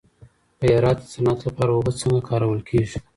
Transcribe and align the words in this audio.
په 0.57 0.65
هرات 0.75 0.97
کي 1.01 1.05
د 1.07 1.11
صنعت 1.13 1.39
لپاره 1.47 1.69
اوبه 1.73 1.91
څنګه 2.01 2.21
کارول 2.29 2.59
کېږي؟ 2.69 2.97